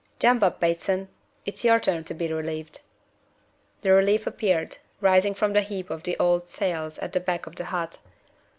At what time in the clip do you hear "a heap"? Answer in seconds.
5.55-5.91